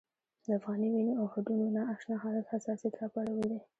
د 0.43 0.45
افغاني 0.57 0.87
وینو 0.91 1.13
او 1.19 1.25
هډونو 1.33 1.65
نا 1.75 1.81
اشنا 1.93 2.15
حالت 2.23 2.45
حساسیت 2.53 2.93
راپارولی. 3.01 3.57